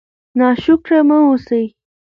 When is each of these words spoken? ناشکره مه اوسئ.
ناشکره 0.39 0.99
مه 1.07 1.17
اوسئ. 1.25 1.65